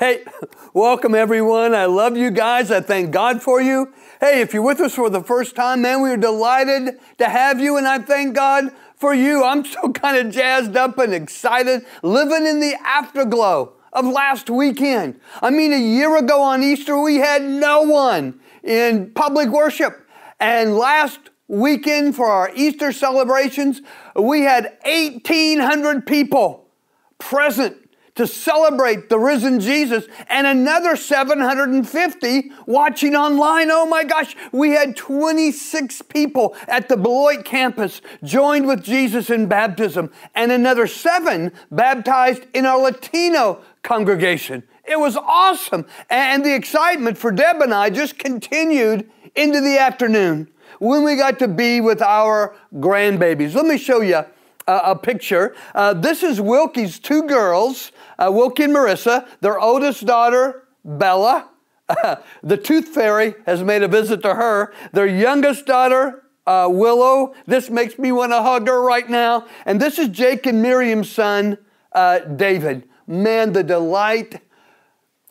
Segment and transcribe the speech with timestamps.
[0.00, 0.24] Hey,
[0.72, 1.74] welcome everyone.
[1.74, 2.70] I love you guys.
[2.70, 3.92] I thank God for you.
[4.18, 7.60] Hey, if you're with us for the first time, man, we are delighted to have
[7.60, 9.44] you, and I thank God for you.
[9.44, 15.20] I'm so kind of jazzed up and excited, living in the afterglow of last weekend.
[15.42, 20.08] I mean, a year ago on Easter, we had no one in public worship.
[20.40, 23.82] And last weekend for our Easter celebrations,
[24.16, 26.70] we had 1,800 people
[27.18, 27.79] present
[28.20, 33.70] to celebrate the risen Jesus and another 750 watching online.
[33.70, 39.46] Oh my gosh, we had 26 people at the Beloit campus joined with Jesus in
[39.46, 44.64] baptism and another seven baptized in our Latino congregation.
[44.84, 45.86] It was awesome.
[46.10, 51.38] And the excitement for Deb and I just continued into the afternoon when we got
[51.38, 53.54] to be with our grandbabies.
[53.54, 54.26] Let me show you
[54.84, 55.54] a picture.
[55.74, 61.48] Uh, this is Wilkie's two girls, uh, Wilkie and Marissa, their oldest daughter, Bella.
[62.42, 64.72] the tooth fairy has made a visit to her.
[64.92, 67.34] Their youngest daughter, uh, Willow.
[67.46, 69.46] This makes me want to hug her right now.
[69.66, 71.58] And this is Jake and Miriam's son,
[71.92, 72.88] uh, David.
[73.06, 74.40] Man, the delight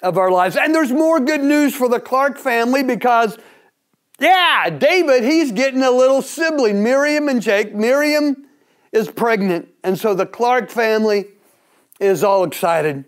[0.01, 0.55] of our lives.
[0.55, 3.37] And there's more good news for the Clark family because,
[4.19, 7.73] yeah, David, he's getting a little sibling, Miriam and Jake.
[7.73, 8.48] Miriam
[8.91, 9.69] is pregnant.
[9.83, 11.27] And so the Clark family
[11.99, 13.05] is all excited.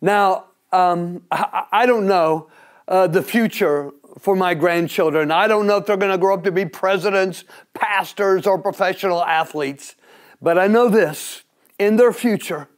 [0.00, 2.48] Now, um, I, I, don't know
[2.86, 5.30] uh, the future for my grandchildren.
[5.30, 7.44] I don't know if they're going to grow up to be presidents,
[7.74, 9.96] pastors, or professional athletes.
[10.40, 11.42] But I know this
[11.78, 12.68] in their future,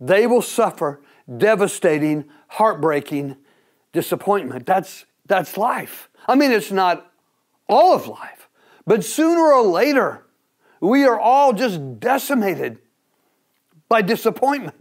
[0.00, 1.00] they will suffer
[1.36, 3.36] devastating, heartbreaking
[3.92, 4.66] disappointment.
[4.66, 6.08] That's, that's life.
[6.26, 7.10] I mean, it's not
[7.68, 8.48] all of life,
[8.86, 10.23] but sooner or later,
[10.80, 12.78] we are all just decimated
[13.88, 14.76] by disappointment.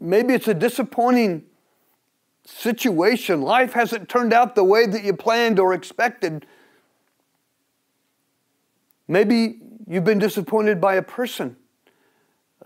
[0.00, 1.44] Maybe it's a disappointing
[2.44, 3.42] situation.
[3.42, 6.46] Life hasn't turned out the way that you planned or expected.
[9.08, 11.56] Maybe you've been disappointed by a person.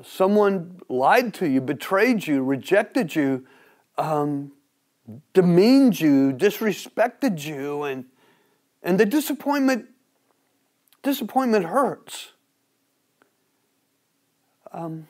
[0.03, 3.47] Someone lied to you, betrayed you, rejected you,
[3.97, 4.53] um,
[5.33, 8.05] demeaned you, disrespected you, and,
[8.83, 9.87] and the disappointment
[11.05, 12.33] disappointment hurts.
[14.73, 15.07] Um,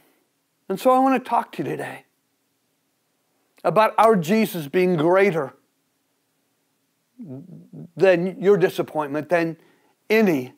[0.68, 2.04] and so I want to talk to you today
[3.64, 5.54] about our Jesus being greater
[7.96, 9.56] than your disappointment, than
[10.10, 10.52] any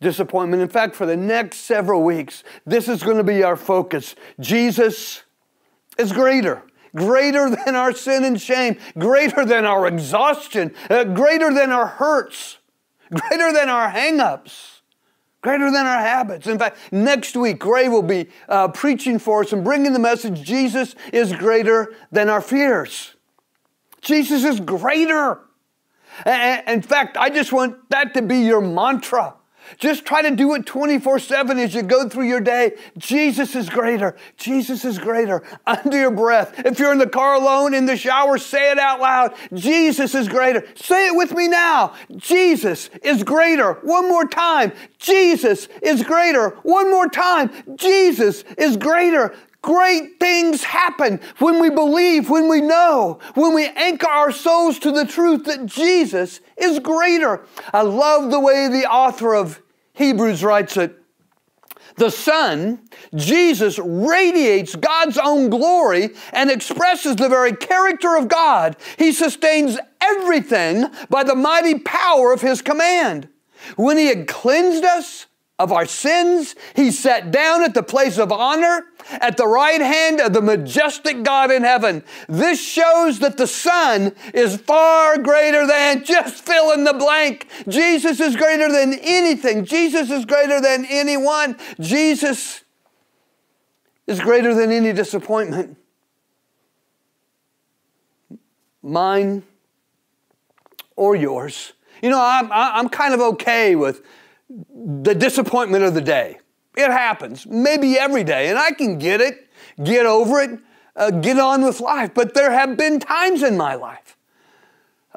[0.00, 0.62] disappointment.
[0.62, 4.14] In fact, for the next several weeks, this is going to be our focus.
[4.38, 5.22] Jesus
[5.98, 6.62] is greater.
[6.94, 12.58] Greater than our sin and shame, greater than our exhaustion, uh, greater than our hurts,
[13.10, 14.71] greater than our hangups
[15.42, 16.46] greater than our habits.
[16.46, 20.42] In fact, next week, Gray will be uh, preaching for us and bringing the message
[20.42, 23.14] Jesus is greater than our fears.
[24.00, 25.40] Jesus is greater.
[26.26, 29.34] In fact, I just want that to be your mantra.
[29.78, 32.72] Just try to do it 24 7 as you go through your day.
[32.98, 34.16] Jesus is greater.
[34.36, 35.42] Jesus is greater.
[35.66, 36.58] Under your breath.
[36.64, 39.34] If you're in the car alone, in the shower, say it out loud.
[39.54, 40.66] Jesus is greater.
[40.74, 41.94] Say it with me now.
[42.16, 43.74] Jesus is greater.
[43.82, 44.72] One more time.
[44.98, 46.50] Jesus is greater.
[46.62, 47.50] One more time.
[47.76, 49.34] Jesus is greater.
[49.62, 54.90] Great things happen when we believe, when we know, when we anchor our souls to
[54.90, 57.44] the truth that Jesus is greater.
[57.72, 59.61] I love the way the author of
[59.94, 60.96] Hebrews writes it.
[61.96, 62.80] The Son,
[63.14, 68.76] Jesus, radiates God's own glory and expresses the very character of God.
[68.98, 73.28] He sustains everything by the mighty power of His command.
[73.76, 75.26] When He had cleansed us,
[75.58, 76.54] of our sins.
[76.74, 81.22] He sat down at the place of honor at the right hand of the majestic
[81.22, 82.02] God in heaven.
[82.28, 87.46] This shows that the Son is far greater than just fill in the blank.
[87.68, 89.64] Jesus is greater than anything.
[89.64, 91.56] Jesus is greater than anyone.
[91.78, 92.64] Jesus
[94.06, 95.76] is greater than any disappointment.
[98.82, 99.44] Mine
[100.96, 101.72] or yours.
[102.02, 104.02] You know, I'm, I'm kind of okay with
[104.74, 106.38] the disappointment of the day.
[106.76, 109.48] It happens, maybe every day, and I can get it,
[109.82, 110.58] get over it,
[110.96, 112.14] uh, get on with life.
[112.14, 114.16] But there have been times in my life,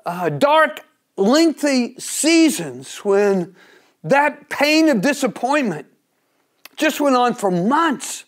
[0.05, 0.85] uh, dark,
[1.17, 3.55] lengthy seasons when
[4.03, 5.87] that pain of disappointment
[6.75, 8.25] just went on for months.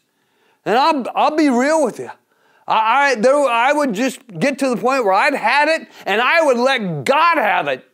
[0.66, 2.12] And I'll, I'll be real with you.
[2.68, 6.22] I, I, there, I would just get to the point where I'd had it and
[6.22, 7.87] I would let God have it.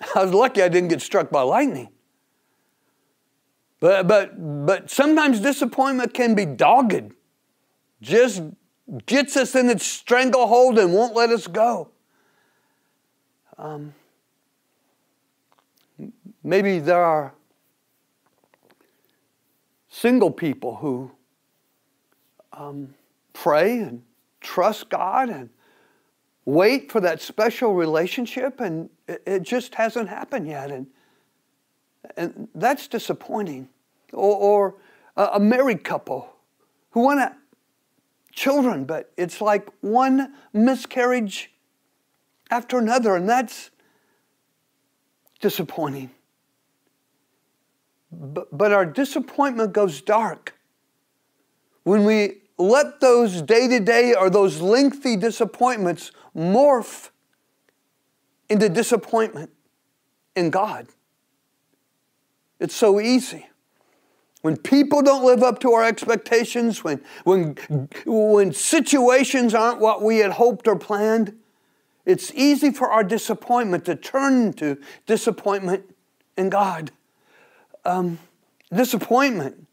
[0.14, 1.88] I was lucky I didn't get struck by lightning.
[3.80, 7.14] But, but, but sometimes disappointment can be dogged,
[8.02, 8.42] just
[9.06, 11.90] gets us in its stranglehold and won't let us go.
[13.56, 13.94] Um,
[16.42, 17.34] maybe there are
[19.88, 21.10] single people who
[22.52, 22.94] um,
[23.32, 24.02] pray and
[24.40, 25.50] trust God and
[26.44, 30.70] wait for that special relationship, and it, it just hasn't happened yet.
[30.70, 30.86] And,
[32.16, 33.68] and that's disappointing.
[34.12, 34.74] Or, or
[35.16, 36.32] a, a married couple
[36.90, 37.36] who want to
[38.32, 41.52] children, but it's like one miscarriage
[42.50, 43.70] after another, and that's
[45.40, 46.10] disappointing.
[48.12, 50.56] But, but our disappointment goes dark
[51.84, 57.10] when we let those day to day or those lengthy disappointments morph
[58.50, 59.50] into disappointment
[60.36, 60.88] in God.
[62.58, 63.46] It's so easy.
[64.42, 67.56] When people don't live up to our expectations, when, when,
[68.04, 71.38] when situations aren't what we had hoped or planned,
[72.04, 75.84] it's easy for our disappointment to turn into disappointment
[76.36, 76.90] in God.
[77.84, 78.18] Um,
[78.72, 79.66] disappointment,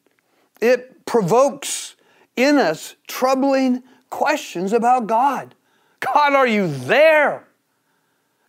[0.62, 1.96] it provokes
[2.36, 5.56] in us troubling questions about God.
[6.00, 7.47] God, are you there?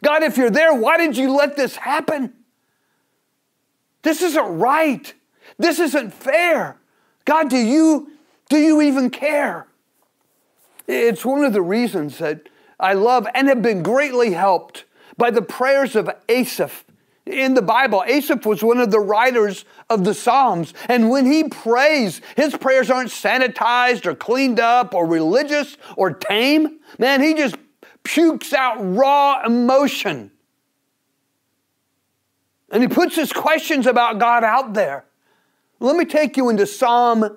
[0.03, 2.33] God, if you're there, why did you let this happen?
[4.03, 5.12] This isn't right.
[5.59, 6.77] This isn't fair.
[7.25, 8.11] God, do you,
[8.49, 9.67] do you even care?
[10.87, 12.49] It's one of the reasons that
[12.81, 14.85] I love and have been greatly helped
[15.17, 16.85] by the prayers of Asaph
[17.27, 18.03] in the Bible.
[18.06, 20.73] Asaph was one of the writers of the Psalms.
[20.89, 26.79] And when he prays, his prayers aren't sanitized or cleaned up or religious or tame.
[26.99, 27.56] Man, he just
[28.05, 30.31] pukes out raw emotion.
[32.71, 35.05] And he puts his questions about God out there.
[35.81, 37.37] Let me take you into Psalm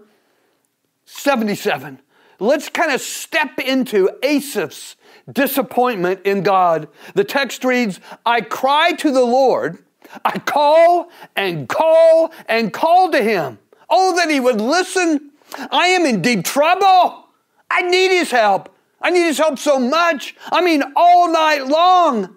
[1.06, 2.00] 77.
[2.40, 4.96] Let's kind of step into Asaph's
[5.32, 6.88] disappointment in God.
[7.14, 9.78] The text reads, I cry to the Lord,
[10.26, 13.60] I call and call and call to him.
[13.90, 15.32] Oh, that he would listen.
[15.72, 17.28] I am in deep trouble.
[17.70, 18.71] I need his help.
[19.02, 20.36] I need his help so much.
[20.52, 22.36] I mean, all night long.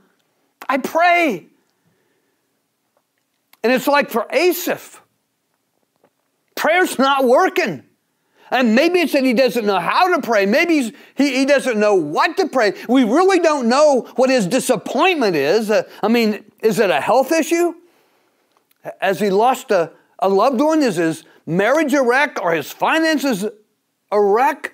[0.68, 1.46] I pray.
[3.62, 5.00] And it's like for Asaph,
[6.54, 7.84] prayer's not working.
[8.50, 10.46] And maybe it's that he doesn't know how to pray.
[10.46, 12.74] Maybe he, he doesn't know what to pray.
[12.88, 15.70] We really don't know what his disappointment is.
[15.70, 17.74] Uh, I mean, is it a health issue?
[19.00, 20.82] Has he lost a, a loved one?
[20.82, 23.46] Is his marriage a wreck or his finances
[24.12, 24.73] a wreck?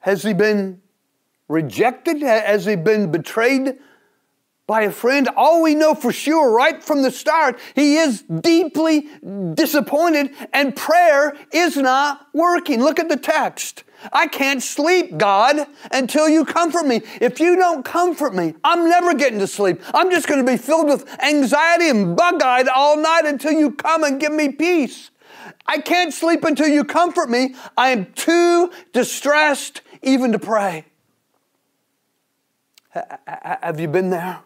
[0.00, 0.80] Has he been
[1.48, 2.22] rejected?
[2.22, 3.78] Has he been betrayed
[4.70, 5.28] by a friend.
[5.36, 9.08] All we know for sure right from the start, he is deeply
[9.54, 12.80] disappointed and prayer is not working.
[12.80, 13.82] Look at the text.
[14.12, 17.02] I can't sleep, God, until you comfort me.
[17.20, 19.80] If you don't comfort me, I'm never getting to sleep.
[19.92, 23.72] I'm just going to be filled with anxiety and bug eyed all night until you
[23.72, 25.10] come and give me peace.
[25.66, 27.56] I can't sleep until you comfort me.
[27.76, 30.84] I am too distressed even to pray.
[32.92, 34.40] Have you been there?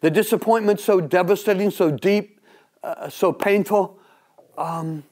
[0.00, 2.40] The disappointment so devastating, so deep,
[2.82, 3.98] uh, so painful.
[4.56, 5.04] Um,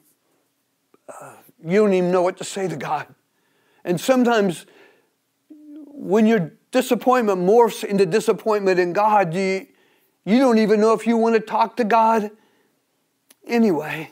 [1.07, 3.07] uh, you don't even know what to say to God.
[3.83, 4.65] And sometimes
[5.49, 9.67] when your disappointment morphs into disappointment in God, you,
[10.25, 12.31] you don't even know if you want to talk to God
[13.47, 14.11] anyway.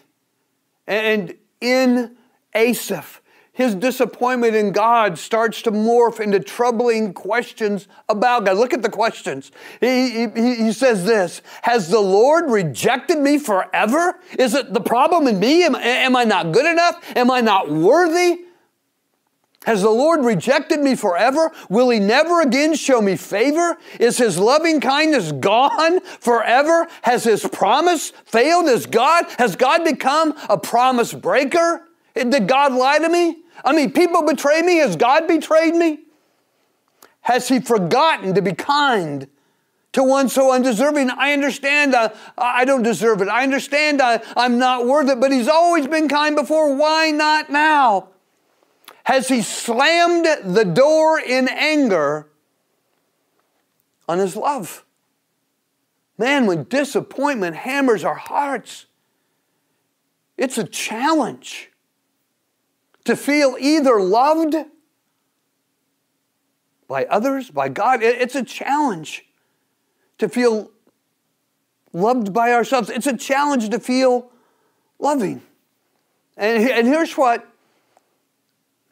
[0.88, 2.18] And in
[2.54, 3.22] Asaph,
[3.58, 8.56] his disappointment in God starts to morph into troubling questions about God.
[8.56, 9.52] Look at the questions.
[9.82, 14.20] He, he, he, says this Has the Lord rejected me forever?
[14.38, 15.64] Is it the problem in me?
[15.64, 17.04] Am, am I not good enough?
[17.16, 18.42] Am I not worthy?
[19.66, 21.52] Has the Lord rejected me forever?
[21.68, 23.76] Will He never again show me favor?
[24.00, 26.86] Is His loving kindness gone forever?
[27.02, 28.68] Has His promise failed?
[28.68, 31.82] Has God, has God become a promise breaker?
[32.14, 33.44] Did God lie to me?
[33.64, 34.78] I mean, people betray me.
[34.78, 36.00] Has God betrayed me?
[37.22, 39.28] Has He forgotten to be kind
[39.94, 41.10] to one so undeserving?
[41.10, 43.28] I understand uh, I don't deserve it.
[43.28, 46.76] I understand I, I'm not worth it, but He's always been kind before.
[46.76, 48.10] Why not now?
[49.04, 52.30] Has He slammed the door in anger
[54.08, 54.86] on His love?
[56.18, 58.88] Man, when disappointment hammers our hearts,
[60.36, 61.72] it's a challenge
[63.08, 64.56] to feel either loved
[66.88, 68.04] by others, by God.
[68.04, 69.26] It's a challenge
[70.18, 70.72] to feel
[71.94, 72.90] loved by ourselves.
[72.90, 74.30] It's a challenge to feel
[75.00, 75.42] loving.
[76.36, 77.48] And, and here's what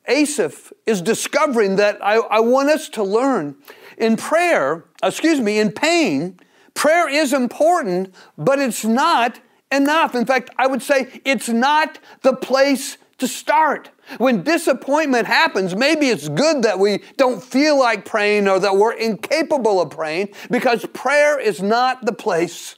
[0.08, 3.56] Asaph is discovering that I, I want us to learn
[3.98, 6.40] in prayer, excuse me, in pain,
[6.74, 9.40] prayer is important, but it's not
[9.72, 10.16] enough.
[10.16, 13.90] In fact, I would say it's not the place to start.
[14.18, 18.94] When disappointment happens, maybe it's good that we don't feel like praying or that we're
[18.94, 22.76] incapable of praying because prayer is not the place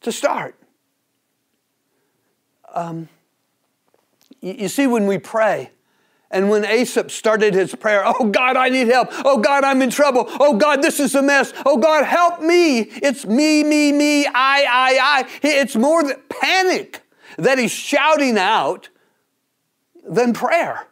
[0.00, 0.56] to start.
[2.74, 3.08] Um,
[4.40, 5.70] you, you see, when we pray,
[6.30, 9.08] and when Asaph started his prayer, oh God, I need help.
[9.24, 10.26] Oh God, I'm in trouble.
[10.28, 11.52] Oh God, this is a mess.
[11.64, 12.80] Oh God, help me.
[12.80, 15.28] It's me, me, me, I, I, I.
[15.42, 17.03] It's more than panic
[17.38, 18.88] that he's shouting out
[20.06, 20.86] than prayer.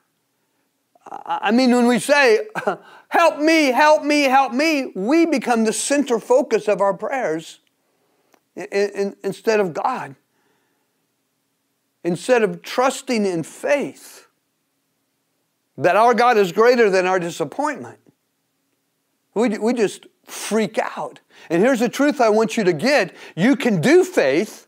[1.26, 2.46] I mean, when we say,
[3.08, 7.60] help me, help me, help me, we become the center focus of our prayers
[8.56, 10.16] instead of God.
[12.04, 14.26] Instead of trusting in faith
[15.78, 17.98] that our God is greater than our disappointment,
[19.34, 21.20] we, we just freak out.
[21.48, 24.66] And here's the truth I want you to get you can do faith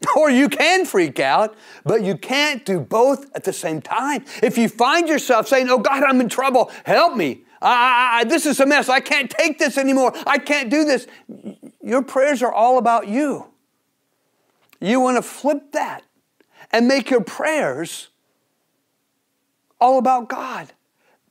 [0.16, 4.24] or you can freak out, but you can't do both at the same time.
[4.42, 7.42] If you find yourself saying, Oh God, I'm in trouble, help me.
[7.62, 8.88] I, I, this is a mess.
[8.88, 10.12] I can't take this anymore.
[10.26, 11.06] I can't do this.
[11.82, 13.46] Your prayers are all about you.
[14.80, 16.04] You want to flip that
[16.70, 18.08] and make your prayers
[19.80, 20.72] all about God.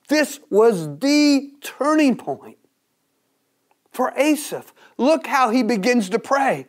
[0.07, 2.57] This was the turning point
[3.91, 4.73] for Asaph.
[4.97, 6.67] Look how he begins to pray.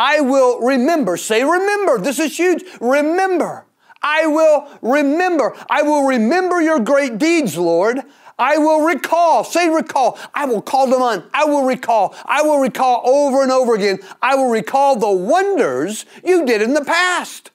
[0.00, 1.18] I will remember.
[1.18, 1.98] Say, remember.
[1.98, 2.64] This is huge.
[2.80, 3.66] Remember.
[4.00, 5.54] I will remember.
[5.68, 8.00] I will remember your great deeds, Lord.
[8.38, 9.44] I will recall.
[9.44, 10.18] Say recall.
[10.32, 11.28] I will call them on.
[11.34, 12.14] I will recall.
[12.24, 13.98] I will recall over and over again.
[14.22, 17.50] I will recall the wonders you did in the past.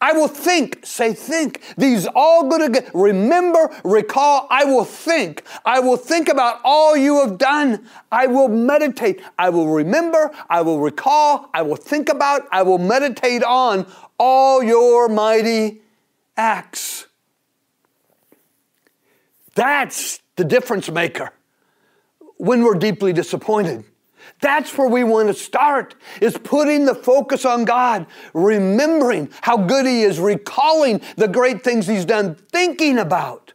[0.00, 1.60] I will think, say think.
[1.78, 2.90] These all good again.
[2.92, 5.42] Remember, recall, I will think.
[5.64, 7.86] I will think about all you have done.
[8.12, 9.22] I will meditate.
[9.38, 13.86] I will remember, I will recall, I will think about, I will meditate on
[14.18, 15.80] all your mighty
[16.36, 17.06] acts.
[19.54, 21.32] That's the difference maker
[22.36, 23.84] when we're deeply disappointed.
[24.40, 29.86] That's where we want to start, is putting the focus on God, remembering how good
[29.86, 33.54] He is, recalling the great things He's done, thinking about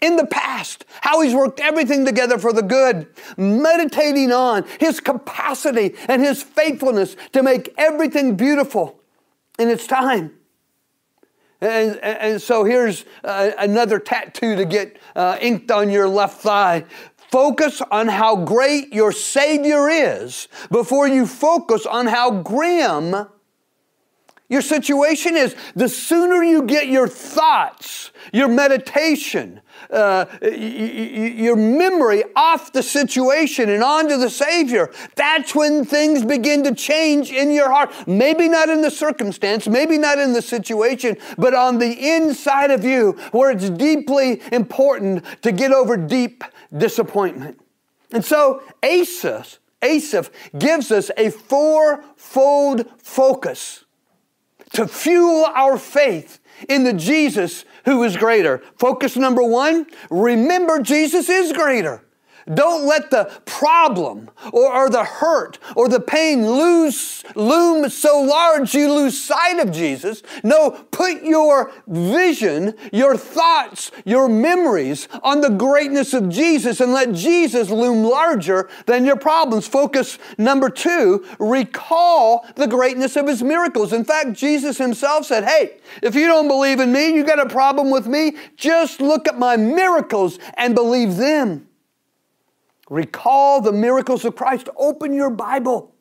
[0.00, 5.94] in the past, how He's worked everything together for the good, meditating on His capacity
[6.06, 9.00] and His faithfulness to make everything beautiful
[9.58, 10.34] in its time.
[11.60, 16.84] And, and so here's uh, another tattoo to get uh, inked on your left thigh.
[17.30, 23.14] Focus on how great your Savior is before you focus on how grim
[24.48, 25.54] your situation is.
[25.74, 33.82] The sooner you get your thoughts, your meditation, uh, your memory off the situation and
[33.82, 37.92] onto the Savior, that's when things begin to change in your heart.
[38.06, 42.84] Maybe not in the circumstance, maybe not in the situation, but on the inside of
[42.84, 46.44] you where it's deeply important to get over deep
[46.76, 47.60] disappointment.
[48.12, 53.84] And so Asaph, Asaph gives us a fourfold focus
[54.72, 58.62] to fuel our faith in the Jesus who is greater.
[58.76, 62.02] Focus number one remember Jesus is greater.
[62.52, 68.74] Don't let the problem or, or, the hurt or the pain lose, loom so large
[68.74, 70.22] you lose sight of Jesus.
[70.42, 77.12] No, put your vision, your thoughts, your memories on the greatness of Jesus and let
[77.12, 79.66] Jesus loom larger than your problems.
[79.66, 83.92] Focus number two, recall the greatness of his miracles.
[83.92, 87.48] In fact, Jesus himself said, Hey, if you don't believe in me, you got a
[87.48, 91.67] problem with me, just look at my miracles and believe them.
[92.90, 94.68] Recall the miracles of Christ.
[94.76, 95.94] Open your Bible.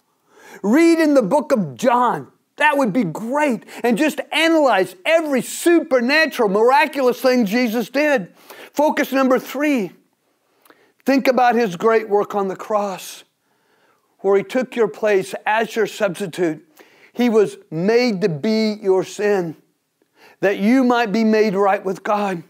[0.64, 2.32] Read in the book of John.
[2.58, 3.66] That would be great.
[3.84, 8.34] And just analyze every supernatural, miraculous thing Jesus did.
[8.74, 9.92] Focus number three
[11.06, 13.24] think about his great work on the cross,
[14.20, 16.68] where he took your place as your substitute.
[17.14, 19.56] He was made to be your sin,
[20.42, 22.44] that you might be made right with God.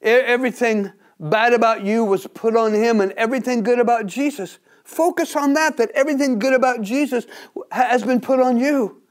[0.00, 4.58] Everything bad about you was put on him and everything good about Jesus.
[4.84, 7.26] Focus on that, that everything good about Jesus
[7.70, 9.02] has been put on you.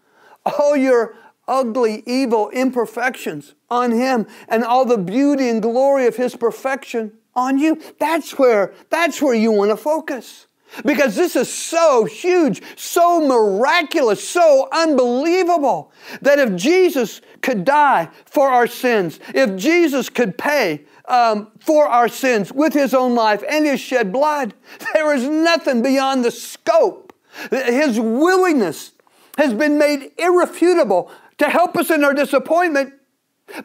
[0.45, 1.15] All your
[1.47, 7.57] ugly, evil imperfections on him and all the beauty and glory of his perfection on
[7.57, 7.81] you.
[7.99, 10.47] That's where, that's where you want to focus.
[10.83, 15.91] Because this is so huge, so miraculous, so unbelievable
[16.21, 22.07] that if Jesus could die for our sins, if Jesus could pay um, for our
[22.07, 24.53] sins with his own life and his shed blood,
[24.93, 27.13] there is nothing beyond the scope.
[27.49, 28.91] His willingness
[29.37, 32.93] has been made irrefutable to help us in our disappointment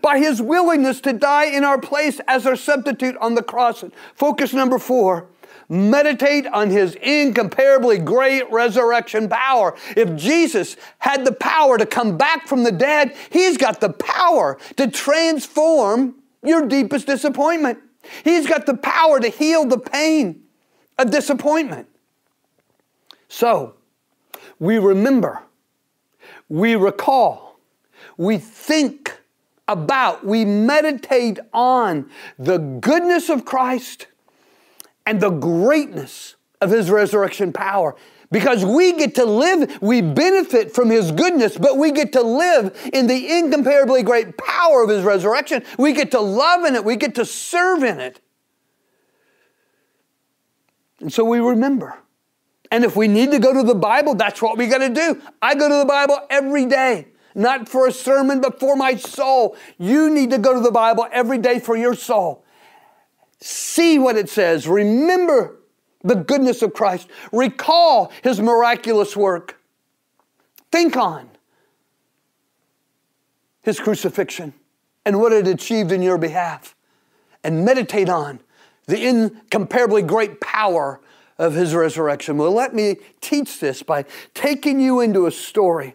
[0.01, 3.85] by his willingness to die in our place as our substitute on the cross.
[4.15, 5.29] Focus number four
[5.69, 9.77] meditate on his incomparably great resurrection power.
[9.97, 14.59] If Jesus had the power to come back from the dead, he's got the power
[14.77, 17.79] to transform your deepest disappointment.
[18.25, 20.43] He's got the power to heal the pain
[20.99, 21.89] of disappointment.
[23.29, 23.75] So,
[24.59, 25.43] we remember,
[26.49, 27.59] we recall,
[28.17, 29.21] we think
[29.67, 34.07] about, we meditate on the goodness of Christ
[35.07, 37.95] and the greatness of His resurrection power.
[38.31, 42.79] Because we get to live, we benefit from His goodness, but we get to live
[42.93, 45.65] in the incomparably great power of His resurrection.
[45.79, 48.21] We get to love in it, we get to serve in it.
[51.01, 51.97] And so we remember.
[52.71, 55.23] And if we need to go to the Bible, that's what we got to do.
[55.41, 59.57] I go to the Bible every day, not for a sermon, but for my soul.
[59.79, 62.45] You need to go to the Bible every day for your soul.
[63.41, 64.69] See what it says.
[64.69, 65.58] Remember
[66.03, 67.09] the goodness of Christ.
[67.33, 69.61] Recall his miraculous work.
[70.71, 71.31] Think on
[73.63, 74.55] his crucifixion
[75.05, 76.75] and what it achieved in your behalf.
[77.45, 78.41] And meditate on
[78.87, 81.01] the incomparably great power
[81.39, 82.37] of his resurrection.
[82.37, 85.95] Well, let me teach this by taking you into a story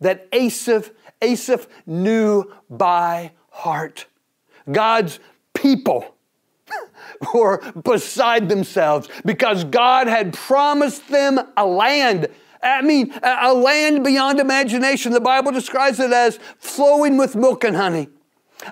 [0.00, 0.90] that Asaph,
[1.22, 4.06] Asaph knew by heart.
[4.70, 5.20] God's
[5.54, 6.15] people
[7.34, 12.28] were beside themselves because God had promised them a land.
[12.62, 15.12] I mean, a land beyond imagination.
[15.12, 18.08] The Bible describes it as flowing with milk and honey.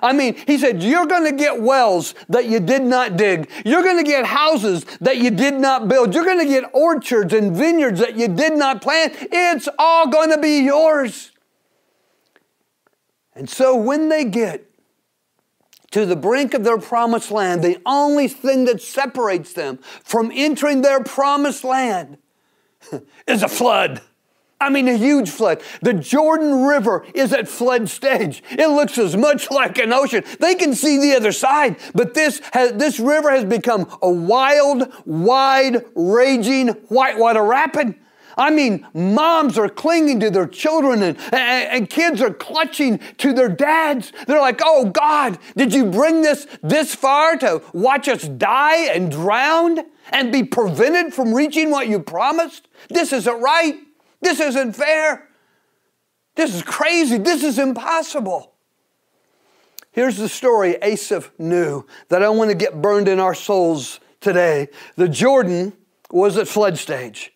[0.01, 3.49] I mean, he said, You're going to get wells that you did not dig.
[3.63, 6.13] You're going to get houses that you did not build.
[6.13, 9.13] You're going to get orchards and vineyards that you did not plant.
[9.19, 11.31] It's all going to be yours.
[13.35, 14.69] And so when they get
[15.95, 20.81] to the brink of their promised land, the only thing that separates them from entering
[20.81, 22.17] their promised land
[23.27, 24.01] is a flood.
[24.59, 25.61] I mean, a huge flood.
[25.81, 28.43] The Jordan River is at flood stage.
[28.51, 30.25] It looks as much like an ocean.
[30.41, 34.91] They can see the other side, but this, has, this river has become a wild,
[35.05, 37.95] wide, raging whitewater rapid.
[38.37, 41.33] I mean, moms are clinging to their children and, and,
[41.71, 44.11] and, kids are clutching to their dads.
[44.27, 49.11] They're like, oh God, did you bring this this far to watch us die and
[49.11, 52.67] drown and be prevented from reaching what you promised?
[52.89, 53.79] This isn't right.
[54.21, 55.29] This isn't fair.
[56.35, 57.17] This is crazy.
[57.17, 58.53] This is impossible.
[59.91, 64.67] Here's the story Asaph knew that I want to get burned in our souls today.
[64.97, 65.71] The Jordan
[66.11, 67.31] was at flood stage.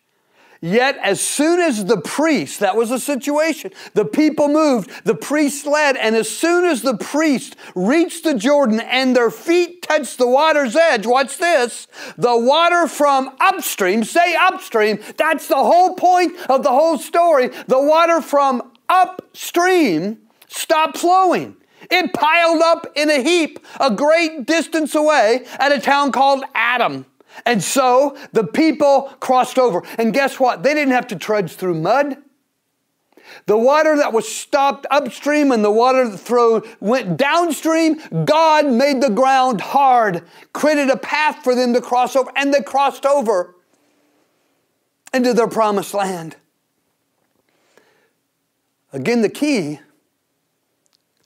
[0.61, 5.65] Yet, as soon as the priest, that was the situation, the people moved, the priest
[5.65, 10.27] led, and as soon as the priest reached the Jordan and their feet touched the
[10.27, 16.63] water's edge, watch this, the water from upstream, say upstream, that's the whole point of
[16.63, 17.47] the whole story.
[17.67, 20.17] The water from upstream
[20.49, 21.55] stopped flowing.
[21.89, 27.05] It piled up in a heap a great distance away at a town called Adam.
[27.45, 29.83] And so the people crossed over.
[29.97, 30.63] And guess what?
[30.63, 32.17] They didn't have to trudge through mud.
[33.45, 39.01] The water that was stopped upstream and the water that throw, went downstream, God made
[39.01, 40.23] the ground hard,
[40.53, 43.55] created a path for them to cross over, and they crossed over
[45.13, 46.35] into their promised land.
[48.91, 49.79] Again, the key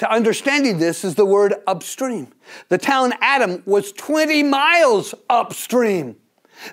[0.03, 2.27] to understanding this is the word upstream.
[2.67, 6.17] The town Adam was 20 miles upstream.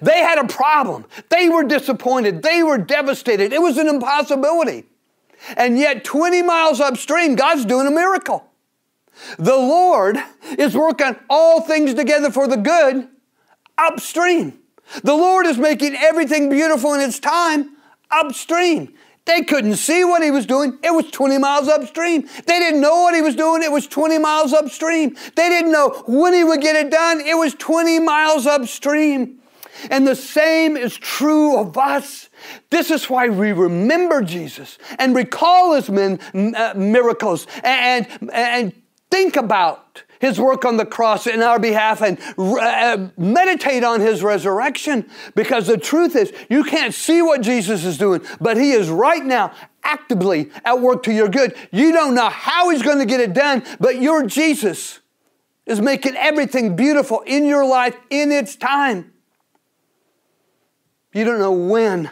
[0.03, 1.05] They had a problem.
[1.29, 2.43] They were disappointed.
[2.43, 3.53] They were devastated.
[3.53, 4.87] It was an impossibility.
[5.57, 8.45] And yet, 20 miles upstream, God's doing a miracle.
[9.39, 10.19] The Lord
[10.59, 13.07] is working all things together for the good
[13.79, 14.59] upstream.
[15.05, 17.77] The Lord is making everything beautiful in its time
[18.11, 18.93] upstream.
[19.27, 20.79] They couldn't see what he was doing.
[20.83, 22.23] It was 20 miles upstream.
[22.47, 23.63] They didn't know what he was doing.
[23.63, 25.17] It was 20 miles upstream.
[25.37, 27.21] They didn't know when he would get it done.
[27.21, 29.41] It was 20 miles upstream.
[29.91, 32.29] And the same is true of us.
[32.71, 38.73] This is why we remember Jesus and recall his uh, miracles and, and
[39.11, 44.23] think about his work on the cross in our behalf and uh, meditate on his
[44.23, 48.89] resurrection because the truth is you can't see what Jesus is doing, but he is
[48.89, 49.53] right now
[49.83, 51.57] actively at work to your good.
[51.73, 55.01] You don't know how he's going to get it done, but your Jesus
[55.67, 59.13] is making everything beautiful in your life in its time.
[61.13, 62.11] You don't know when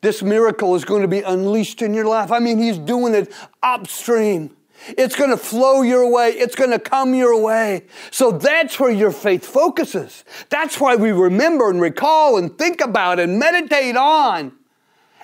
[0.00, 2.30] this miracle is going to be unleashed in your life.
[2.30, 4.53] I mean, he's doing it upstream.
[4.88, 6.30] It's going to flow your way.
[6.30, 7.86] It's going to come your way.
[8.10, 10.24] So that's where your faith focuses.
[10.50, 14.52] That's why we remember and recall and think about and meditate on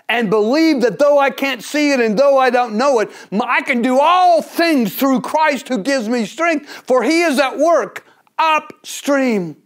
[0.09, 3.63] and believe that though I can't see it and though I don't know it, I
[3.63, 8.05] can do all things through Christ who gives me strength, for he is at work
[8.39, 9.57] upstream.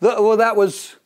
[0.00, 0.96] Well, that was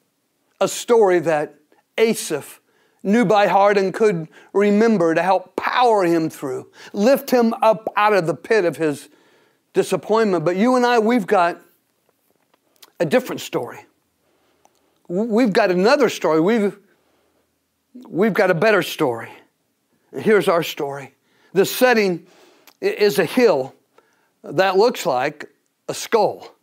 [0.60, 1.56] a story that
[1.96, 2.60] Asaph
[3.02, 8.12] knew by heart and could remember to help power him through, lift him up out
[8.12, 9.08] of the pit of his
[9.72, 10.44] disappointment.
[10.44, 11.60] But you and I, we've got
[13.00, 13.80] a different story.
[15.08, 16.40] We've got another story.
[16.40, 16.78] We've,
[18.08, 19.30] we've got a better story.
[20.12, 21.14] here's our story.
[21.52, 22.26] The setting
[22.80, 23.74] is a hill
[24.42, 25.50] that looks like
[25.88, 26.54] a skull.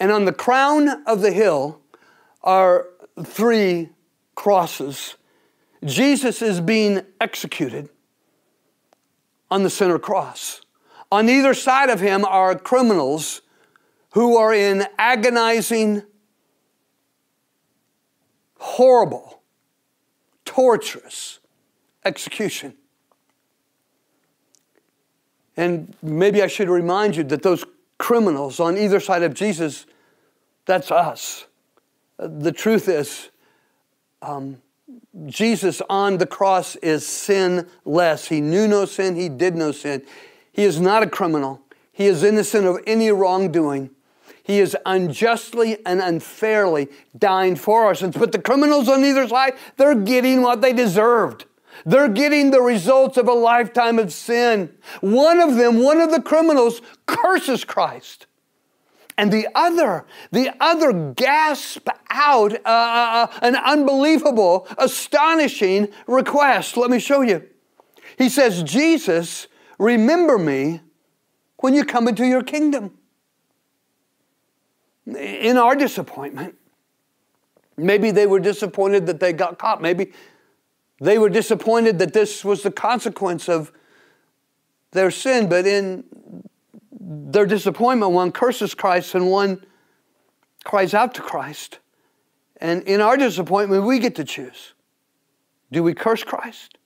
[0.00, 1.80] And on the crown of the hill
[2.42, 2.88] are
[3.22, 3.90] three
[4.34, 5.16] crosses
[5.84, 7.90] Jesus is being executed
[9.50, 10.62] on the center cross.
[11.12, 13.42] On either side of him are criminals
[14.10, 16.02] who are in agonizing,
[18.58, 19.42] horrible,
[20.44, 21.40] torturous
[22.04, 22.74] execution.
[25.56, 27.64] And maybe I should remind you that those
[27.98, 29.86] criminals on either side of Jesus,
[30.64, 31.46] that's us.
[32.18, 33.30] The truth is,
[34.22, 34.60] um,
[35.26, 38.28] Jesus on the cross is sinless.
[38.28, 40.02] He knew no sin, he did no sin.
[40.52, 43.90] He is not a criminal, he is innocent of any wrongdoing.
[44.42, 48.14] He is unjustly and unfairly dying for our sins.
[48.14, 51.46] But the criminals on either side, they're getting what they deserved.
[51.86, 54.74] They're getting the results of a lifetime of sin.
[55.00, 58.26] One of them, one of the criminals, curses Christ.
[59.16, 66.76] And the other, the other gasp out uh, uh, uh, an unbelievable, astonishing request.
[66.76, 67.46] Let me show you.
[68.16, 69.48] He says, Jesus,
[69.78, 70.80] remember me
[71.58, 72.96] when you come into your kingdom.
[75.06, 76.54] In our disappointment,
[77.76, 79.82] maybe they were disappointed that they got caught.
[79.82, 80.12] Maybe
[81.00, 83.72] they were disappointed that this was the consequence of
[84.92, 85.48] their sin.
[85.48, 86.04] But in
[86.98, 89.66] their disappointment, one curses Christ and one
[90.64, 91.80] cries out to Christ.
[92.64, 94.72] And in our disappointment, we get to choose.
[95.70, 96.78] Do we curse Christ?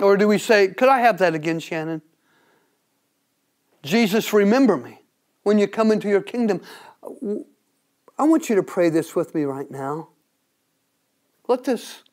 [0.00, 2.00] Or do we say, Could I have that again, Shannon?
[3.82, 5.02] Jesus, remember me
[5.42, 6.60] when you come into your kingdom.
[8.16, 10.10] I want you to pray this with me right now.
[11.48, 12.04] Let this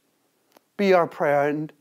[0.76, 1.50] be our prayer.
[1.50, 1.72] And,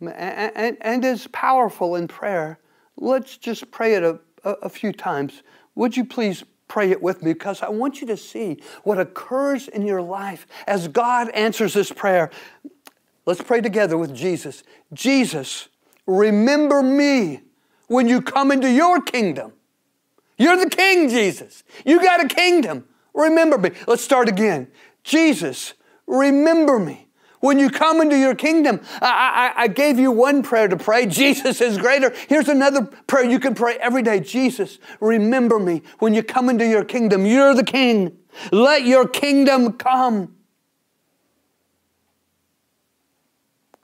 [0.00, 2.60] and, and as powerful in prayer,
[2.96, 5.42] let's just pray it a, a, a few times.
[5.74, 9.68] Would you please pray it with me because I want you to see what occurs
[9.68, 12.30] in your life as God answers this prayer.
[13.26, 14.62] Let's pray together with Jesus.
[14.90, 15.68] Jesus,
[16.06, 17.42] remember me
[17.88, 19.52] when you come into your kingdom.
[20.38, 21.62] You're the king, Jesus.
[21.84, 22.88] You got a kingdom.
[23.12, 23.72] Remember me.
[23.86, 24.66] Let's start again.
[25.04, 25.74] Jesus,
[26.06, 27.06] remember me
[27.42, 28.80] when you come into your kingdom.
[29.02, 32.14] I, I, I, gave you one prayer to pray Jesus is greater.
[32.28, 36.66] Here's another prayer you can pray every day Jesus, remember me when you come into
[36.66, 37.26] your kingdom.
[37.26, 38.16] You're the king.
[38.52, 40.36] Let your kingdom come.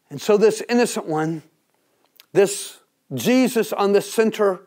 [0.08, 1.42] And so, this innocent one,
[2.32, 2.78] this
[3.12, 4.62] Jesus on the center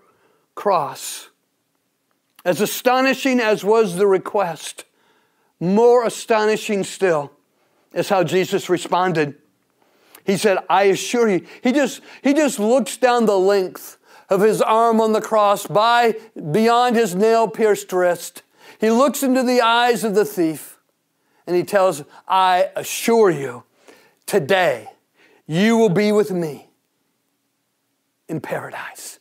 [0.54, 1.30] cross,
[2.44, 4.84] as astonishing as was the request,
[5.62, 7.32] more astonishing still
[7.94, 9.36] is how Jesus responded.
[10.26, 13.98] He said, I assure you, he just, he just looks down the length
[14.30, 16.16] of his arm on the cross by
[16.52, 18.44] beyond his nail pierced wrist.
[18.80, 20.80] He looks into the eyes of the thief
[21.46, 23.64] and he tells, I assure you,
[24.26, 24.88] today
[25.48, 26.70] you will be with me
[28.30, 29.20] in paradise.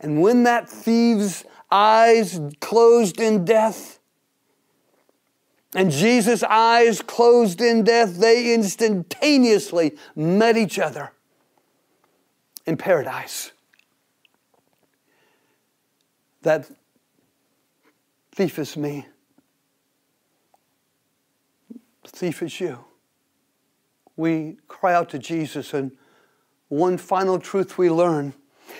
[0.00, 3.97] And when that thief's eyes closed in death,
[5.74, 11.12] and Jesus' eyes closed in death, they instantaneously met each other
[12.66, 13.52] in paradise.
[16.42, 16.70] That
[18.32, 19.06] thief is me.
[22.06, 22.84] Thief is you.
[24.16, 25.92] We cry out to Jesus, and
[26.68, 28.34] one final truth we learn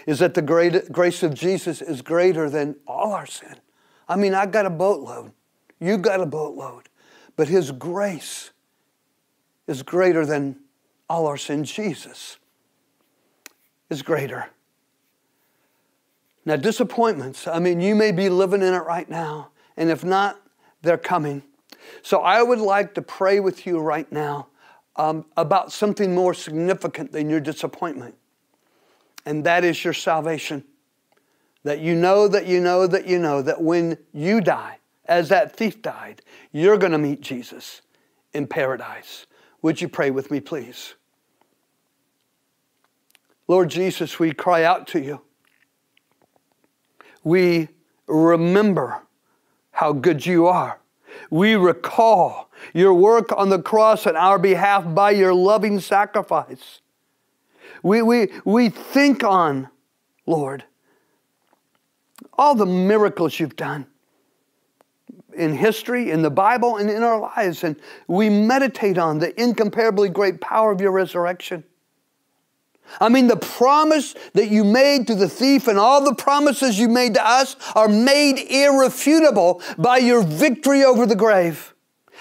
[0.07, 3.57] is that the great, grace of Jesus is greater than all our sin.
[4.09, 5.33] I mean, I've got a boatload.
[5.81, 6.89] You got a boatload.
[7.37, 8.51] But His grace
[9.67, 10.57] is greater than
[11.09, 11.65] all our sin.
[11.65, 12.39] Jesus
[13.91, 14.51] is greater.
[16.45, 20.41] Now, disappointments, I mean, you may be living in it right now, and if not,
[20.83, 21.43] they're coming.
[22.03, 24.49] So I would like to pray with you right now
[24.97, 28.15] um, about something more significant than your disappointment,
[29.27, 30.65] and that is your salvation.
[31.65, 34.78] That you know, that you know, that you know that when you die,
[35.09, 37.83] as that thief died, you're going to meet Jesus
[38.33, 39.27] in paradise.
[39.63, 40.95] Would you pray with me, please?
[43.49, 45.23] Lord Jesus, we cry out to you.
[47.25, 47.69] We
[48.07, 49.03] remember
[49.73, 50.81] how good you are.
[51.31, 56.81] We recall your work on the cross on our behalf by your loving sacrifice.
[57.83, 59.69] We, we, we think on,
[60.27, 60.65] Lord,
[62.37, 63.87] all the miracles you've done
[65.39, 67.65] in history, in the Bible, and in our lives.
[67.65, 71.65] And we meditate on the incomparably great power of your resurrection.
[73.01, 76.89] I mean, the promise that you made to the thief and all the promises you
[76.89, 81.75] made to us are made irrefutable by your victory over the grave.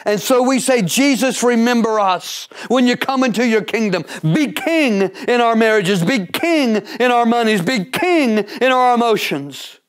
[0.06, 4.06] And so we say, Jesus, remember us when you come into your kingdom.
[4.21, 9.80] Be king in our marriages, be king in our monies, be king in our emotions.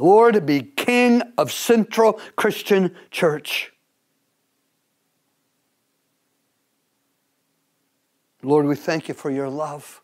[0.00, 3.70] Lord, be king of Central Christian Church.
[8.42, 10.00] Lord, we thank you for your love,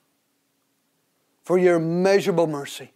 [1.45, 2.93] for your immeasurable mercy,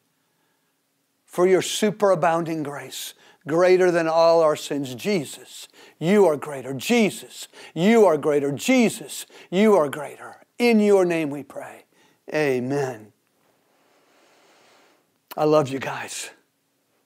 [1.25, 3.15] for your superabounding grace,
[3.49, 4.95] greater than all our sins.
[4.95, 6.75] Jesus, you are greater.
[6.75, 8.53] Jesus, you are greater.
[8.53, 10.37] Jesus, you are greater.
[10.59, 11.87] In your name we pray.
[12.35, 13.15] Amen.
[15.35, 16.29] I love you guys.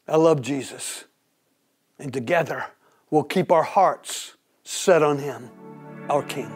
[0.06, 1.04] I love Jesus.
[1.98, 2.66] And together
[3.10, 5.50] we'll keep our hearts set on Him,
[6.08, 6.50] our King.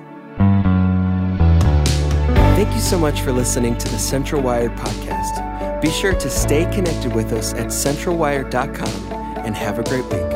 [2.56, 5.80] Thank you so much for listening to the Central Wired podcast.
[5.80, 9.12] Be sure to stay connected with us at centralwired.com
[9.44, 10.27] and have a great week.